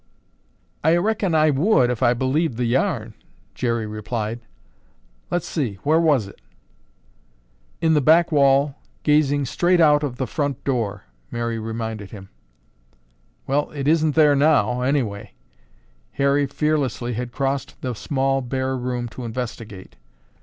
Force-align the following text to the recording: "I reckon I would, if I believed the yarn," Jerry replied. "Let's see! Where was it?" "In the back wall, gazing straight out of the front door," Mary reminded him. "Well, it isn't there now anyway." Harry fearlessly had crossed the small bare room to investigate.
"I 0.83 0.95
reckon 0.97 1.35
I 1.35 1.51
would, 1.51 1.91
if 1.91 2.01
I 2.01 2.15
believed 2.15 2.57
the 2.57 2.65
yarn," 2.65 3.13
Jerry 3.53 3.85
replied. 3.85 4.39
"Let's 5.29 5.45
see! 5.47 5.75
Where 5.83 5.99
was 5.99 6.25
it?" 6.25 6.41
"In 7.81 7.93
the 7.93 8.01
back 8.01 8.31
wall, 8.31 8.73
gazing 9.03 9.45
straight 9.45 9.79
out 9.79 10.01
of 10.01 10.15
the 10.17 10.25
front 10.25 10.63
door," 10.63 11.03
Mary 11.29 11.59
reminded 11.59 12.09
him. 12.09 12.29
"Well, 13.45 13.69
it 13.75 13.87
isn't 13.87 14.15
there 14.15 14.35
now 14.35 14.81
anyway." 14.81 15.33
Harry 16.13 16.47
fearlessly 16.47 17.13
had 17.13 17.31
crossed 17.31 17.79
the 17.83 17.93
small 17.93 18.41
bare 18.41 18.75
room 18.75 19.07
to 19.09 19.23
investigate. 19.23 19.97